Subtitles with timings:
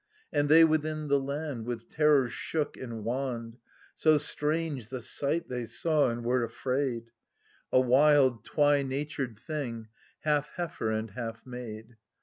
[0.33, 3.59] And they within the land *With terror shook and wanned,
[3.93, 7.03] So strange the sight they saw, and were afraid
[7.71, 9.89] —_,A wild twy natured thing,
[10.21, 11.97] half heifer and half maid..